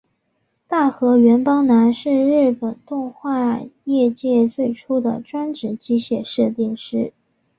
[0.67, 7.13] 大河原邦男是日本动画业界最初的专职机械设定师。